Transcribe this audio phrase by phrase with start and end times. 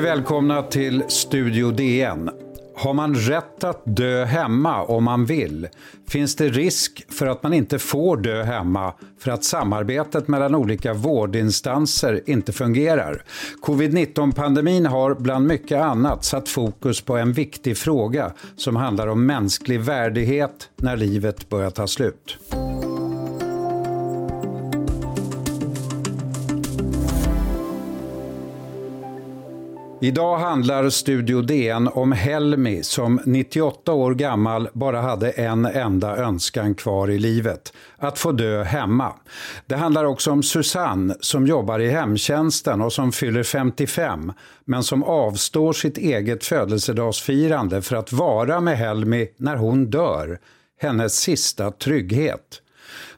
[0.00, 2.30] Mycket välkomna till Studio DN.
[2.76, 5.68] Har man rätt att dö hemma om man vill?
[6.08, 10.94] Finns det risk för att man inte får dö hemma för att samarbetet mellan olika
[10.94, 13.22] vårdinstanser inte fungerar?
[13.62, 19.80] Covid-19-pandemin har bland mycket annat satt fokus på en viktig fråga som handlar om mänsklig
[19.80, 22.38] värdighet när livet börjar ta slut.
[30.02, 36.74] Idag handlar Studio DN om Helmi som 98 år gammal bara hade en enda önskan
[36.74, 37.72] kvar i livet.
[37.96, 39.12] Att få dö hemma.
[39.66, 44.32] Det handlar också om Susanne som jobbar i hemtjänsten och som fyller 55
[44.64, 50.38] men som avstår sitt eget födelsedagsfirande för att vara med Helmi när hon dör.
[50.80, 52.62] Hennes sista trygghet.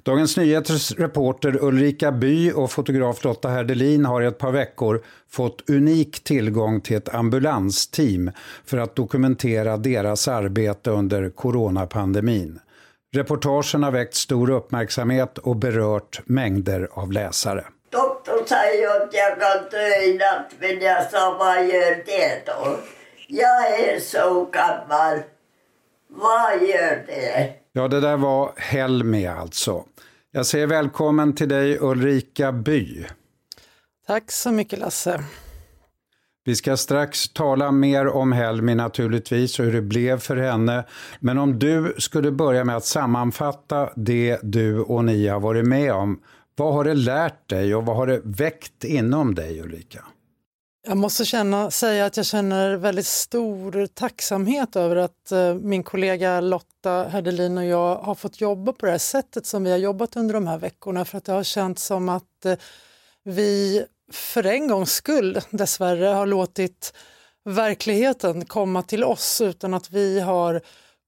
[0.02, 5.70] Dagens Nyheters reporter Ulrika By och fotograf Lotta Herdelin har i ett par veckor fått
[5.70, 8.30] unik tillgång till ett ambulansteam
[8.64, 12.60] för att dokumentera deras arbete under coronapandemin.
[13.14, 17.64] Reportagen har väckt stor uppmärksamhet och berört mängder av läsare.
[17.90, 22.78] Doktorn säger att jag kan dö i natt, men jag sa vad gör det då?
[23.28, 25.18] Jag är så gammal.
[26.08, 27.61] Vad gör det?
[27.74, 29.84] Ja, det där var Helmi alltså.
[30.32, 33.06] Jag säger välkommen till dig Ulrika By.
[34.06, 35.24] Tack så mycket Lasse.
[36.44, 40.84] Vi ska strax tala mer om Helmi naturligtvis och hur det blev för henne.
[41.20, 45.92] Men om du skulle börja med att sammanfatta det du och ni har varit med
[45.92, 46.20] om.
[46.56, 50.04] Vad har det lärt dig och vad har det väckt inom dig Ulrika?
[50.86, 56.40] Jag måste känna, säga att jag känner väldigt stor tacksamhet över att eh, min kollega
[56.40, 60.16] Lotta Herdelin och jag har fått jobba på det här sättet som vi har jobbat
[60.16, 61.04] under de här veckorna.
[61.04, 62.54] För att det har känts som att eh,
[63.24, 66.92] vi för en gångs skull dessvärre har låtit
[67.44, 70.60] verkligheten komma till oss utan att vi har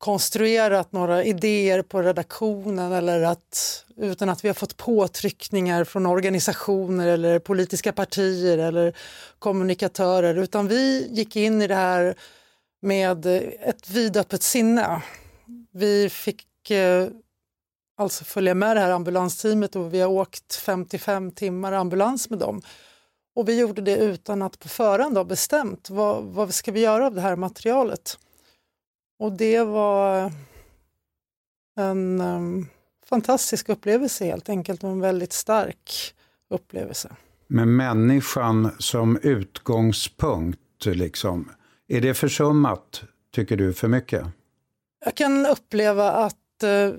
[0.05, 7.09] konstruerat några idéer på redaktionen eller att, utan att vi har fått påtryckningar från organisationer
[7.09, 8.97] eller politiska partier eller
[9.39, 12.15] kommunikatörer utan vi gick in i det här
[12.83, 13.27] med
[13.61, 15.03] ett vidöppet sinne.
[15.73, 17.09] Vi fick eh,
[17.97, 22.63] alltså följa med det här ambulansteamet och vi har åkt 55 timmar ambulans med dem.
[23.37, 27.07] Och vi gjorde det utan att på förhand ha bestämt vad, vad ska vi göra
[27.07, 28.19] av det här materialet.
[29.25, 30.33] Och det var
[31.77, 32.67] en um,
[33.07, 36.15] fantastisk upplevelse helt enkelt och en väldigt stark
[36.51, 37.11] upplevelse.
[37.47, 41.51] Med människan som utgångspunkt, liksom.
[41.89, 43.03] är det försummat,
[43.35, 44.27] tycker du, för mycket?
[45.05, 46.91] Jag kan uppleva att, eh,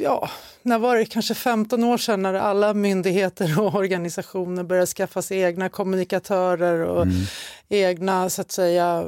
[0.00, 0.30] ja,
[0.62, 5.40] när var det, kanske 15 år sedan när alla myndigheter och organisationer började skaffa sig
[5.40, 7.16] egna kommunikatörer och mm.
[7.68, 9.04] egna, så att säga,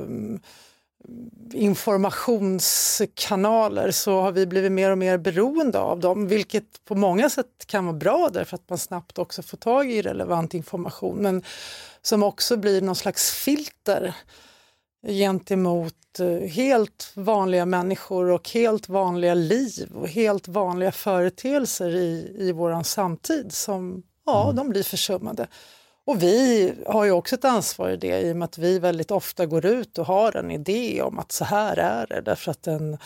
[1.53, 7.67] informationskanaler så har vi blivit mer och mer beroende av dem, vilket på många sätt
[7.67, 11.43] kan vara bra därför att man snabbt också får tag i relevant information, men
[12.03, 14.15] som också blir någon slags filter
[15.07, 22.53] gentemot eh, helt vanliga människor och helt vanliga liv och helt vanliga företeelser i, i
[22.53, 24.57] vår samtid som ja, mm.
[24.57, 25.47] de blir försummade.
[26.09, 29.11] Och vi har ju också ett ansvar i det i och med att vi väldigt
[29.11, 32.67] ofta går ut och har en idé om att så här är det därför att
[32.67, 32.99] en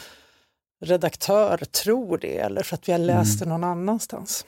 [0.85, 3.49] redaktör tror det eller för att vi har läst mm.
[3.49, 4.47] det någon annanstans.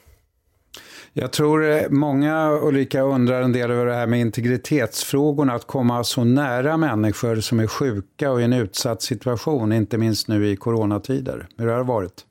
[1.13, 6.03] Jag tror eh, många Ulrika undrar en del över det här med integritetsfrågorna, att komma
[6.03, 10.55] så nära människor som är sjuka och i en utsatt situation, inte minst nu i
[10.55, 11.47] coronatider.
[11.57, 12.25] Hur har det varit?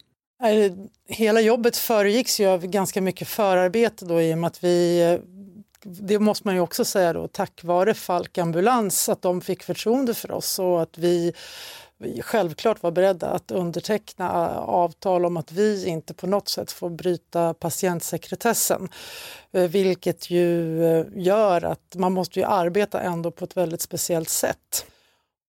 [1.08, 5.33] Hela jobbet föregicks ju av ganska mycket förarbete då i och med att vi eh,
[5.84, 10.14] det måste man ju också säga då, tack vare Falk Ambulans, att de fick förtroende
[10.14, 11.32] för oss och att vi,
[11.98, 16.90] vi självklart var beredda att underteckna avtal om att vi inte på något sätt får
[16.90, 18.88] bryta patientsekretessen.
[19.52, 24.28] Eh, vilket ju eh, gör att man måste ju arbeta ändå på ett väldigt speciellt
[24.28, 24.86] sätt.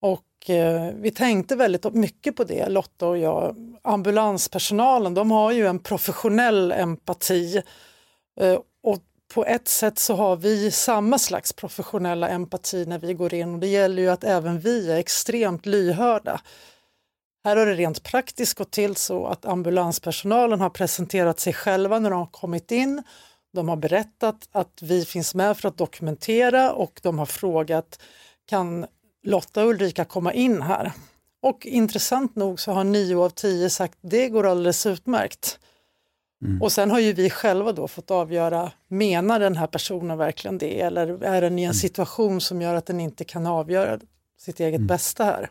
[0.01, 3.55] Och eh, vi tänkte väldigt mycket på det, Lotta och jag.
[3.81, 7.61] Ambulanspersonalen, de har ju en professionell empati
[9.35, 13.59] på ett sätt så har vi samma slags professionella empati när vi går in och
[13.59, 16.41] det gäller ju att även vi är extremt lyhörda.
[17.43, 22.09] Här har det rent praktiskt gått till så att ambulanspersonalen har presenterat sig själva när
[22.09, 23.03] de har kommit in.
[23.53, 27.99] De har berättat att vi finns med för att dokumentera och de har frågat
[28.45, 28.85] kan
[29.23, 30.91] Lotta och Ulrika komma in här?
[31.41, 35.59] Och intressant nog så har nio av tio sagt det går alldeles utmärkt.
[36.41, 36.61] Mm.
[36.61, 40.81] Och sen har ju vi själva då fått avgöra, menar den här personen verkligen det
[40.81, 41.73] eller är den i en mm.
[41.73, 43.99] situation som gör att den inte kan avgöra
[44.39, 44.87] sitt eget mm.
[44.87, 45.49] bästa här?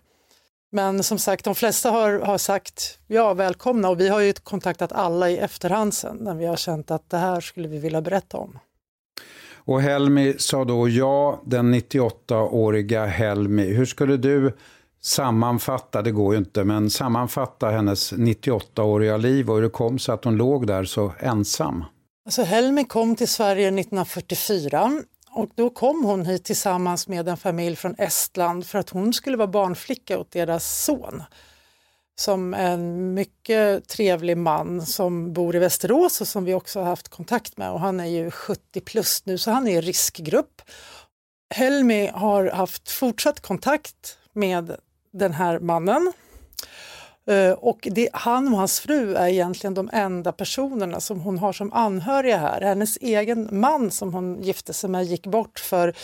[0.70, 4.92] Men som sagt, de flesta har, har sagt ja, välkomna och vi har ju kontaktat
[4.92, 8.36] alla i efterhand sen när vi har känt att det här skulle vi vilja berätta
[8.38, 8.58] om.
[9.66, 13.74] Och Helmi sa då ja, den 98-åriga Helmi.
[13.74, 14.52] Hur skulle du
[15.04, 20.14] sammanfatta, det går ju inte, men sammanfatta hennes 98-åriga liv och hur det kom sig
[20.14, 21.84] att hon låg där så ensam?
[22.26, 27.76] Alltså Helmi kom till Sverige 1944 och då kom hon hit tillsammans med en familj
[27.76, 31.22] från Estland för att hon skulle vara barnflicka åt deras son.
[32.20, 37.08] Som en mycket trevlig man som bor i Västerås och som vi också har haft
[37.08, 40.62] kontakt med och han är ju 70 plus nu så han är i riskgrupp.
[41.54, 44.76] Helmi har haft fortsatt kontakt med
[45.14, 46.12] den här mannen.
[47.26, 51.52] Eh, och det, han och hans fru är egentligen de enda personerna som hon har
[51.52, 52.60] som anhöriga här.
[52.60, 55.94] Hennes egen man som hon gifte sig med gick bort för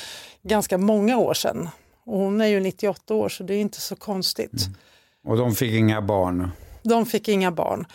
[0.42, 1.68] ganska många år sedan.
[2.04, 4.66] Och hon är ju 98 år så det är inte så konstigt.
[4.66, 4.78] Mm.
[5.26, 6.50] Och de fick inga barn?
[6.82, 7.86] De fick inga barn.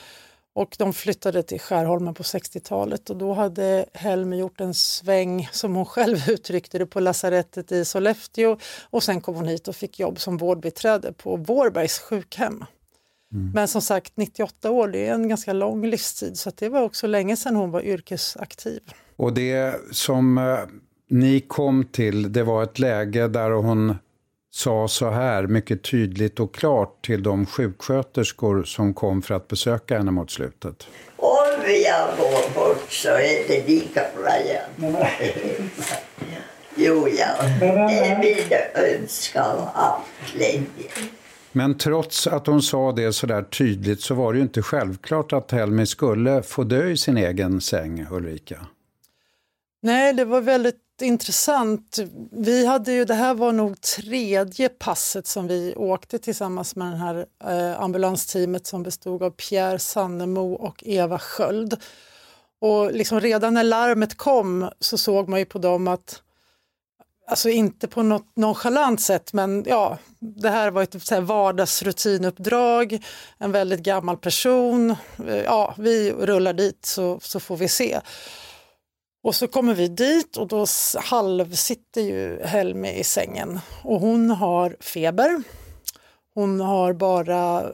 [0.55, 5.75] Och de flyttade till Skärholmen på 60-talet och då hade Helmi gjort en sväng, som
[5.75, 8.57] hon själv uttryckte det, på lasarettet i Sollefteå
[8.89, 12.65] och sen kom hon hit och fick jobb som vårdbiträde på Vårbergs sjukhem.
[13.33, 13.51] Mm.
[13.53, 17.07] Men som sagt, 98 år, det är en ganska lång livstid så det var också
[17.07, 18.81] länge sedan hon var yrkesaktiv.
[19.15, 20.59] Och det som eh,
[21.09, 23.95] ni kom till, det var ett läge där hon
[24.55, 29.97] sa så här mycket tydligt och klart till de sjuksköterskor som kom för att besöka
[29.97, 30.87] henne mot slutet.
[31.15, 35.07] Om jag går bort så är det lika bra jag
[36.75, 37.27] Jo, ja.
[37.59, 40.89] Det är min önskan allt länge.
[41.51, 45.33] Men trots att hon sa det så där tydligt så var det ju inte självklart
[45.33, 48.65] att Helmi skulle få dö i sin egen säng, Ulrika.
[49.81, 51.99] Nej, det var väldigt intressant.
[52.31, 56.97] Vi hade ju, det här var nog tredje passet som vi åkte tillsammans med det
[56.97, 61.81] här eh, ambulansteamet som bestod av Pierre Sannemo och Eva Sköld.
[62.61, 66.21] Och liksom redan när larmet kom så såg man ju på dem att
[67.27, 73.05] Alltså inte på något nonchalant sätt men ja, det här var ett så här vardagsrutinuppdrag,
[73.37, 74.95] en väldigt gammal person.
[75.27, 77.99] Eh, ja, vi rullar dit så, så får vi se.
[79.25, 80.65] Och så kommer vi dit och då
[80.97, 85.43] halvsitter ju Helmi i sängen och hon har feber.
[86.33, 87.71] Hon har bara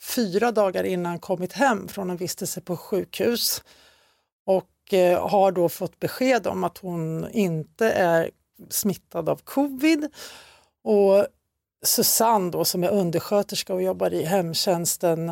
[0.00, 3.62] fyra dagar innan kommit hem från en vistelse på sjukhus
[4.46, 8.30] och eh, har då fått besked om att hon inte är
[8.70, 10.08] smittad av covid.
[10.84, 11.26] Och
[11.82, 15.28] Susanne då, som är undersköterska och jobbar i hemtjänsten,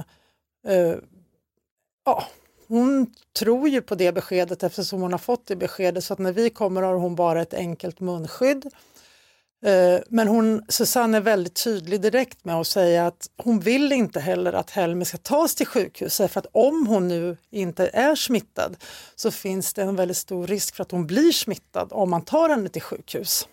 [0.66, 0.94] eh,
[2.04, 2.24] ja,
[2.72, 3.06] hon
[3.38, 6.50] tror ju på det beskedet eftersom hon har fått det beskedet så att när vi
[6.50, 8.66] kommer har hon bara ett enkelt munskydd.
[9.64, 14.20] Eh, men hon, Susanne är väldigt tydlig direkt med att säga att hon vill inte
[14.20, 18.76] heller att Helmi ska tas till sjukhus för att om hon nu inte är smittad
[19.16, 22.48] så finns det en väldigt stor risk för att hon blir smittad om man tar
[22.48, 23.48] henne till sjukhus.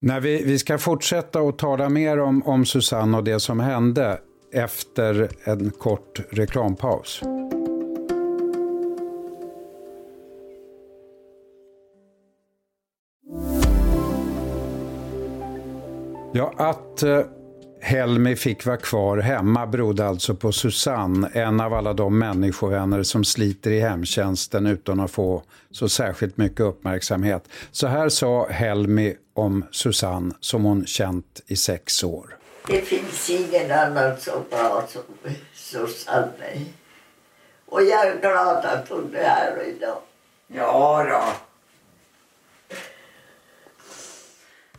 [0.00, 4.20] När vi, vi ska fortsätta att tala mer om, om Susanne och det som hände
[4.52, 7.22] efter en kort reklampaus.
[16.32, 17.20] Ja, att eh,
[17.80, 23.24] Helmi fick vara kvar hemma berodde alltså på Susanne, en av alla de människovänner som
[23.24, 27.48] sliter i hemtjänsten utan att få så särskilt mycket uppmärksamhet.
[27.70, 32.36] Så här sa Helmi om Susanne som hon känt i sex år.
[32.66, 35.02] Det finns ingen annan så bra som
[35.54, 36.64] Susanne.
[37.66, 39.98] Och jag är glad att hon är här idag.
[40.46, 41.47] Ja då.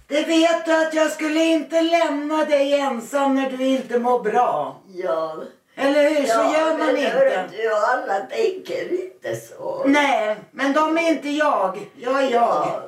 [0.10, 4.78] Det vet du att jag skulle inte lämna dig ensam när du inte mår bra.
[4.94, 5.36] Ja.
[5.75, 6.25] Eller hur?
[6.25, 7.50] Så ja, gör man inte.
[7.51, 9.84] Du, alla tänker inte så.
[9.86, 11.89] Nej, men de är inte jag.
[11.96, 12.32] Jag är jag.
[12.32, 12.84] Ja.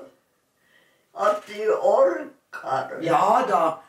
[1.13, 2.97] Att du orkar.
[3.01, 3.83] Ja då.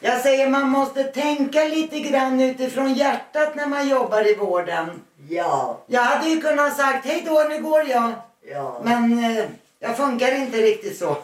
[0.00, 5.02] Jag säger man måste tänka lite grann utifrån hjärtat när man jobbar i vården.
[5.28, 5.78] Ja.
[5.86, 8.12] Jag hade ju kunnat sagt hej då, nu går jag.
[8.42, 8.80] Ja.
[8.84, 9.44] Men eh,
[9.78, 11.16] jag funkar inte riktigt så.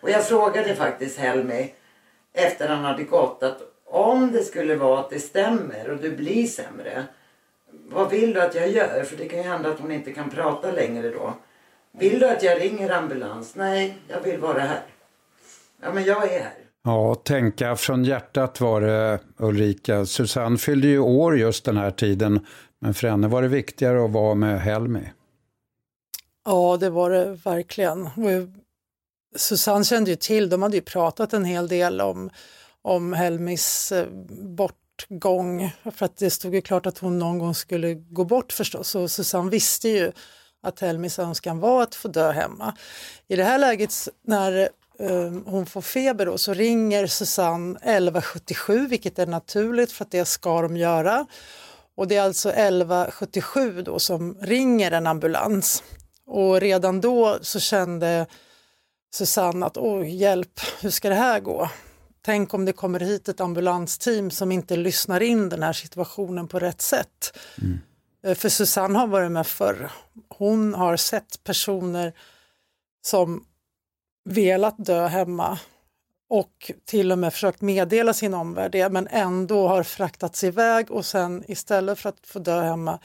[0.00, 1.74] Och jag frågade faktiskt Helmi
[2.32, 6.46] efter han hade gått att om det skulle vara att det stämmer och du blir
[6.46, 7.04] sämre.
[7.88, 9.04] Vad vill du att jag gör?
[9.04, 11.34] För det kan ju hända att hon inte kan prata längre då.
[11.92, 13.54] Vill du att jag ringer ambulans?
[13.54, 14.82] Nej, jag vill vara här.
[15.82, 16.54] Ja, men jag är här.
[16.84, 20.06] Ja, tänka från hjärtat var det Ulrika.
[20.06, 22.46] Susanne fyllde ju år just den här tiden
[22.78, 25.12] Men för henne var det viktigare att vara med Helmi.
[26.44, 28.08] Ja, det var det verkligen.
[29.36, 32.30] Susanne kände ju till, de hade ju pratat en hel del om,
[32.82, 37.94] om Helmis eh, bortgång, för att det stod ju klart att hon någon gång skulle
[37.94, 38.94] gå bort förstås.
[38.94, 40.12] Och Susanne visste ju
[40.62, 42.76] att Helmis önskan var att få dö hemma.
[43.28, 49.18] I det här läget när eh, hon får feber då, så ringer Susanne 1177, vilket
[49.18, 51.26] är naturligt för att det ska de göra.
[51.96, 55.82] Och det är alltså 1177 då som ringer en ambulans.
[56.26, 58.26] Och redan då så kände
[59.16, 61.70] Susanne att oj, hjälp, hur ska det här gå?
[62.22, 66.58] Tänk om det kommer hit ett ambulansteam som inte lyssnar in den här situationen på
[66.58, 67.38] rätt sätt.
[67.62, 67.78] Mm.
[68.24, 69.90] Eh, för Susanne har varit med förr.
[70.28, 72.12] Hon har sett personer
[73.06, 73.44] som
[74.24, 75.58] velat dö hemma
[76.28, 81.06] och till och med försökt meddela sin omvärld det men ändå har fraktats iväg och
[81.06, 82.98] sen istället för att få dö hemma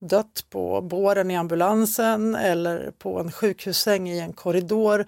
[0.00, 5.06] dött på båren i ambulansen eller på en sjukhussäng i en korridor.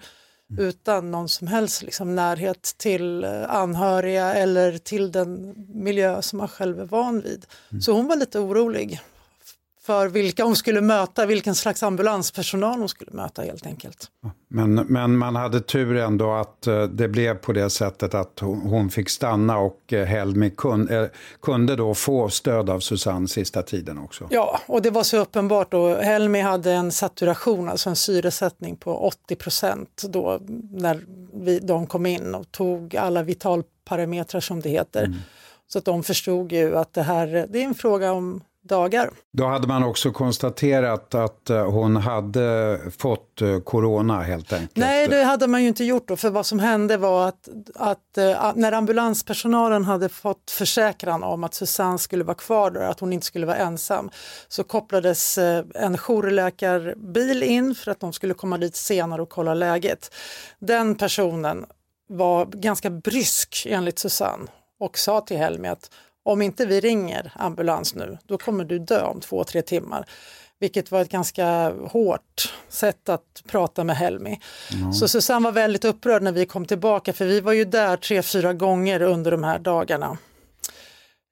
[0.57, 6.47] Utan någon som helst liksom, närhet till eh, anhöriga eller till den miljö som man
[6.47, 7.45] själv är van vid.
[7.71, 7.81] Mm.
[7.81, 9.01] Så hon var lite orolig
[9.83, 14.07] för vilka hon skulle möta, vilken slags ambulanspersonal hon skulle möta helt enkelt.
[14.47, 18.89] Men, men man hade tur ändå att eh, det blev på det sättet att hon
[18.89, 21.09] fick stanna och eh, Helmi kunde, eh,
[21.41, 24.27] kunde då få stöd av Susanne sista tiden också.
[24.31, 25.95] Ja, och det var så uppenbart då.
[25.95, 30.39] Helmi hade en saturation, alltså en syresättning på 80 procent då
[30.71, 35.03] när vi, de kom in och tog alla vitalparametrar som det heter.
[35.03, 35.17] Mm.
[35.67, 39.09] Så att de förstod ju att det här det är en fråga om dagar.
[39.33, 44.75] Då hade man också konstaterat att eh, hon hade fått eh, corona helt enkelt?
[44.75, 48.17] Nej, det hade man ju inte gjort då, för vad som hände var att, att,
[48.17, 53.13] eh, när ambulanspersonalen hade fått försäkran om att Susanne skulle vara kvar där, att hon
[53.13, 54.09] inte skulle vara ensam,
[54.47, 55.37] så kopplades
[55.75, 60.13] en jourläkarbil in för att de skulle komma dit senare och kolla läget.
[60.59, 61.65] Den personen
[62.09, 64.47] var ganska brysk enligt Susanne
[64.79, 65.89] och sa till Helmi att
[66.23, 70.05] om inte vi ringer ambulans nu, då kommer du dö om två, tre timmar.
[70.59, 74.39] Vilket var ett ganska hårt sätt att prata med Helmi.
[74.73, 74.93] Mm.
[74.93, 78.21] Så Susanne var väldigt upprörd när vi kom tillbaka, för vi var ju där tre,
[78.21, 80.17] fyra gånger under de här dagarna.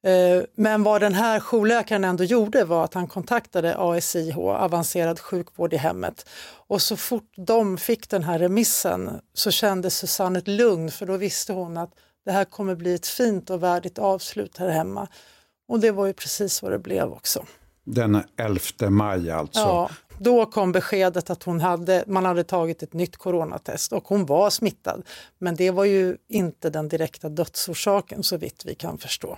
[0.04, 5.74] Eh, men vad den här jourläkaren ändå gjorde var att han kontaktade ASIH, avancerad sjukvård
[5.74, 6.30] i hemmet.
[6.68, 11.18] Och så fort de fick den här remissen så kände Susanne ett lugn för då
[11.18, 11.92] visste hon att
[12.30, 15.08] det här kommer bli ett fint och värdigt avslut här hemma.
[15.68, 17.46] Och det var ju precis vad det blev också.
[17.84, 19.60] Den 11 maj alltså?
[19.60, 24.26] Ja, då kom beskedet att hon hade, man hade tagit ett nytt coronatest och hon
[24.26, 25.04] var smittad.
[25.40, 29.38] Men det var ju inte den direkta dödsorsaken så vitt vi kan förstå.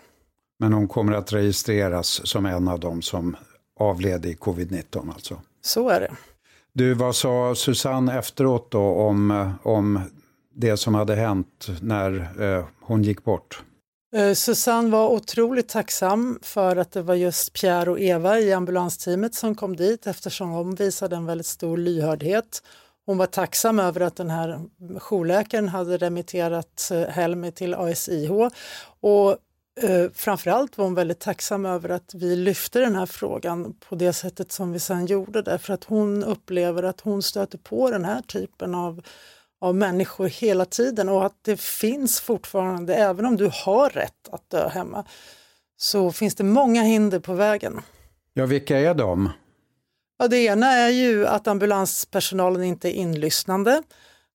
[0.59, 3.35] Men hon kommer att registreras som en av dem som
[3.79, 5.41] avled i covid-19 alltså?
[5.61, 6.11] Så är det.
[6.73, 9.99] Du, vad sa Susanne efteråt då om, om
[10.53, 13.63] det som hade hänt när eh, hon gick bort?
[14.15, 19.35] Eh, Susanne var otroligt tacksam för att det var just Pierre och Eva i ambulansteamet
[19.35, 22.63] som kom dit eftersom de visade en väldigt stor lyhördhet.
[23.05, 24.61] Hon var tacksam över att den här
[24.99, 28.31] jourläkaren hade remitterat eh, Helmi till ASIH
[29.01, 29.29] och
[29.81, 34.13] eh, framförallt var hon väldigt tacksam över att vi lyfte den här frågan på det
[34.13, 38.21] sättet som vi sedan gjorde därför att hon upplever att hon stöter på den här
[38.21, 39.01] typen av
[39.61, 44.49] av människor hela tiden och att det finns fortfarande, även om du har rätt att
[44.49, 45.05] dö hemma,
[45.77, 47.81] så finns det många hinder på vägen.
[48.33, 49.29] Ja, vilka är de?
[50.19, 53.83] Ja, det ena är ju att ambulanspersonalen inte är inlyssnande.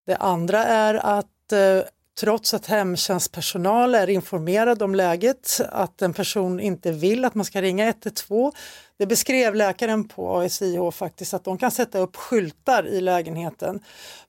[0.06, 1.83] Det andra är att eh,
[2.20, 7.62] trots att hemtjänstpersonal är informerad om läget, att en person inte vill att man ska
[7.62, 8.52] ringa 112.
[8.99, 13.80] Det beskrev läkaren på ASIH faktiskt att de kan sätta upp skyltar i lägenheten.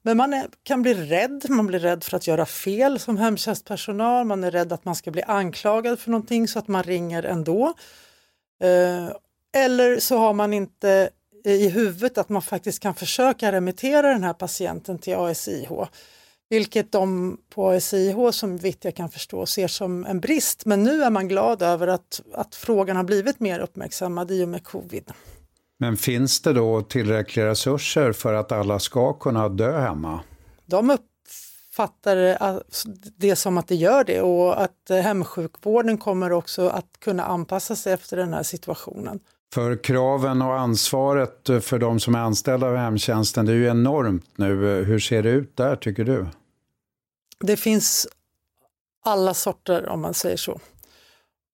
[0.02, 4.26] Men man är, kan bli rädd, man blir rädd för att göra fel som hemtjänstpersonal,
[4.26, 7.74] man är rädd att man ska bli anklagad för någonting så att man ringer ändå.
[8.64, 9.10] Eh,
[9.64, 11.10] eller så har man inte
[11.46, 15.70] i huvudet att man faktiskt kan försöka remittera den här patienten till ASIH.
[16.50, 20.66] Vilket de på SIH som vitt jag kan förstå ser som en brist.
[20.66, 24.50] Men nu är man glad över att, att frågan har blivit mer uppmärksammad i och
[24.50, 25.12] med covid.
[25.80, 30.20] Men finns det då tillräckliga resurser för att alla ska kunna dö hemma?
[30.66, 32.64] De uppfattar
[33.18, 37.94] det som att det gör det och att hemsjukvården kommer också att kunna anpassa sig
[37.94, 39.20] efter den här situationen.
[39.54, 44.38] För kraven och ansvaret för de som är anställda av hemtjänsten, det är ju enormt
[44.38, 44.84] nu.
[44.84, 46.28] Hur ser det ut där tycker du?
[47.40, 48.08] Det finns
[49.06, 50.60] alla sorter om man säger så.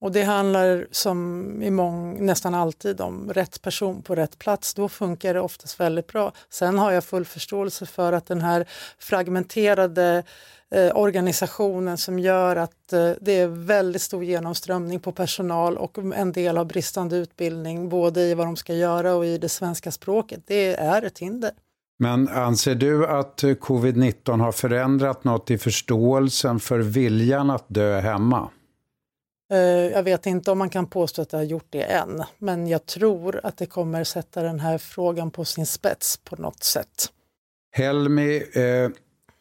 [0.03, 4.73] Och det handlar som i mång, nästan alltid om rätt person på rätt plats.
[4.73, 6.31] Då funkar det oftast väldigt bra.
[6.49, 8.65] Sen har jag full förståelse för att den här
[8.99, 10.23] fragmenterade
[10.71, 16.31] eh, organisationen som gör att eh, det är väldigt stor genomströmning på personal och en
[16.31, 20.43] del har bristande utbildning både i vad de ska göra och i det svenska språket.
[20.45, 21.51] Det är ett hinder.
[21.99, 28.49] Men anser du att covid-19 har förändrat något i förståelsen för viljan att dö hemma?
[29.51, 32.67] Eh, jag vet inte om man kan påstå att det har gjort det än, men
[32.67, 37.11] jag tror att det kommer sätta den här frågan på sin spets på något sätt.
[37.75, 38.89] Helmi eh,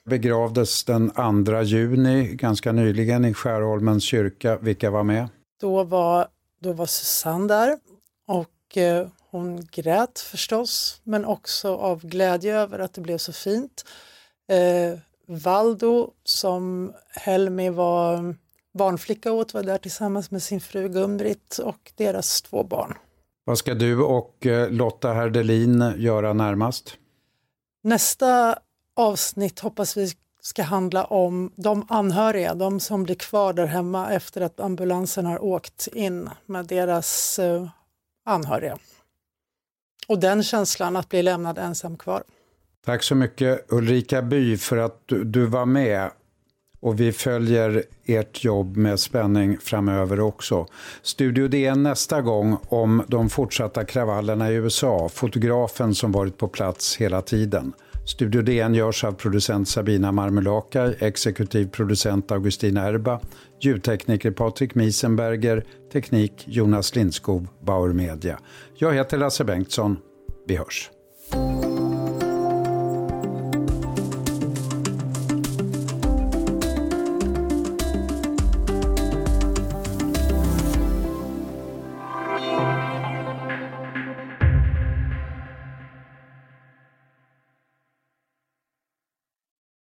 [0.08, 1.10] begravdes den
[1.44, 4.56] 2 juni ganska nyligen i Skärholmens kyrka.
[4.56, 5.28] Vilka var med?
[5.60, 6.28] Då var,
[6.60, 7.78] då var Susanne där
[8.28, 13.84] och eh, hon grät förstås, men också av glädje över att det blev så fint.
[14.48, 18.34] Eh, Valdo, som Helmi var
[18.74, 22.94] barnflicka åt, var där tillsammans med sin fru Gun-Britt och deras två barn.
[23.44, 26.96] Vad ska du och eh, Lotta Herdelin göra närmast?
[27.82, 28.58] Nästa
[28.96, 34.40] avsnitt hoppas vi ska handla om de anhöriga, de som blir kvar där hemma efter
[34.40, 37.68] att ambulansen har åkt in med deras eh,
[38.24, 38.78] anhöriga.
[40.08, 42.22] Och den känslan att bli lämnad ensam kvar.
[42.84, 46.10] Tack så mycket Ulrika By för att du var med
[46.82, 50.66] och vi följer ert jobb med spänning framöver också.
[51.02, 56.96] Studio DN nästa gång om de fortsatta kravallerna i USA, fotografen som varit på plats
[56.96, 57.72] hela tiden.
[58.04, 63.20] Studio DN görs av producent Sabina Marmelakai, exekutiv producent Augustina Erba,
[63.60, 68.38] ljudtekniker Patrik Miesenberger, teknik Jonas Lindskog, Bauer Media.
[68.74, 69.96] Jag heter Lasse Bengtsson.
[70.46, 70.90] Vi hörs.